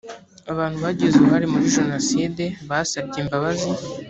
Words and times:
abantu 0.51 0.77
bagize 0.85 1.13
uruhare 1.15 1.45
muri 1.53 1.73
jenoside 1.75 2.43
basabye 2.69 3.17
imbabazi 3.23 3.69